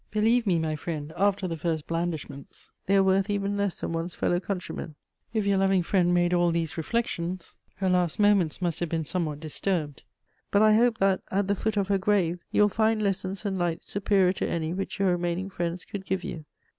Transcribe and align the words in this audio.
Believe 0.09 0.47
me, 0.47 0.57
my 0.57 0.75
friend, 0.75 1.13
after 1.15 1.47
the 1.47 1.55
first 1.55 1.85
blandishments, 1.85 2.71
they 2.87 2.95
are 2.95 3.03
worth 3.03 3.29
even 3.29 3.55
less 3.55 3.79
than 3.79 3.91
one's 3.93 4.15
fellow 4.15 4.39
countrymen. 4.39 4.95
If 5.31 5.45
your 5.45 5.59
loving 5.59 5.83
friend 5.83 6.11
made 6.11 6.33
all 6.33 6.49
these 6.49 6.75
reflections, 6.75 7.55
her 7.75 7.87
last 7.87 8.17
moments 8.19 8.63
must 8.63 8.79
have 8.79 8.89
been 8.89 9.05
somewhat 9.05 9.39
disturbed; 9.41 10.01
but 10.49 10.63
I 10.63 10.73
hope 10.73 10.97
that, 10.97 11.21
at 11.29 11.47
the 11.47 11.53
foot 11.53 11.77
of 11.77 11.89
her 11.89 11.99
grave, 11.99 12.39
you 12.51 12.63
will 12.63 12.69
find 12.69 12.99
lessons 12.99 13.45
and 13.45 13.59
lights 13.59 13.91
superior 13.91 14.33
to 14.33 14.49
any 14.49 14.73
which 14.73 14.97
your 14.97 15.11
remaining 15.11 15.51
friends 15.51 15.85
could 15.85 16.03
give 16.03 16.23
you. 16.23 16.45